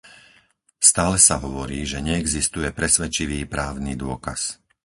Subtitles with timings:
[0.89, 4.39] Stále sa hovorí, že neexistuje presvedčivý právny dôkaz.